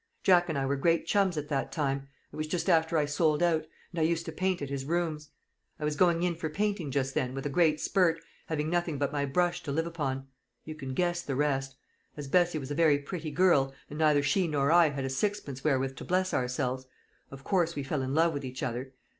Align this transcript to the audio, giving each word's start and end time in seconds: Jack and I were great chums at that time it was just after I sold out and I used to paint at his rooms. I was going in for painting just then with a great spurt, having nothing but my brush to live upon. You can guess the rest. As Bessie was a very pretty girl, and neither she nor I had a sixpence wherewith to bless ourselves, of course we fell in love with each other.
Jack 0.23 0.49
and 0.49 0.57
I 0.57 0.65
were 0.65 0.77
great 0.77 1.05
chums 1.05 1.37
at 1.37 1.47
that 1.49 1.71
time 1.71 2.07
it 2.33 2.35
was 2.35 2.47
just 2.47 2.71
after 2.71 2.97
I 2.97 3.05
sold 3.05 3.43
out 3.43 3.67
and 3.91 3.99
I 3.99 4.01
used 4.01 4.25
to 4.25 4.31
paint 4.31 4.59
at 4.63 4.71
his 4.71 4.83
rooms. 4.83 5.29
I 5.79 5.83
was 5.85 5.95
going 5.95 6.23
in 6.23 6.33
for 6.33 6.49
painting 6.49 6.89
just 6.89 7.13
then 7.13 7.35
with 7.35 7.45
a 7.45 7.51
great 7.51 7.79
spurt, 7.79 8.19
having 8.47 8.67
nothing 8.67 8.97
but 8.97 9.11
my 9.11 9.25
brush 9.27 9.61
to 9.61 9.71
live 9.71 9.85
upon. 9.85 10.25
You 10.65 10.73
can 10.73 10.95
guess 10.95 11.21
the 11.21 11.35
rest. 11.35 11.75
As 12.17 12.27
Bessie 12.27 12.57
was 12.57 12.71
a 12.71 12.73
very 12.73 12.97
pretty 12.97 13.29
girl, 13.29 13.75
and 13.91 13.99
neither 13.99 14.23
she 14.23 14.47
nor 14.47 14.71
I 14.71 14.89
had 14.89 15.05
a 15.05 15.07
sixpence 15.09 15.63
wherewith 15.63 15.95
to 15.97 16.03
bless 16.03 16.33
ourselves, 16.33 16.87
of 17.29 17.43
course 17.43 17.75
we 17.75 17.83
fell 17.83 18.01
in 18.01 18.15
love 18.15 18.33
with 18.33 18.43
each 18.43 18.63
other. 18.63 18.95